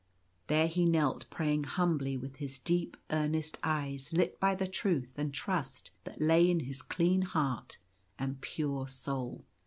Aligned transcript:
There 0.47 0.65
he 0.65 0.83
knelt 0.87 1.29
praying 1.29 1.65
humbly, 1.77 2.17
with 2.17 2.37
his 2.37 2.57
deep 2.57 2.97
earnest 3.11 3.59
eyes 3.61 4.11
lit 4.11 4.39
by 4.39 4.55
the 4.55 4.67
truth 4.67 5.13
and 5.15 5.31
trust 5.31 5.91
that 6.05 6.19
lay 6.19 6.49
in 6.49 6.61
his 6.61 6.81
clean 6.81 7.21
heart 7.21 7.77
and 8.17 8.41
pure 8.41 8.87
soul. 8.87 9.45